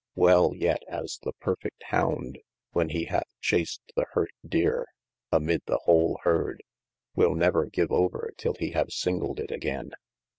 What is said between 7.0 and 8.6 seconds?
will never give over till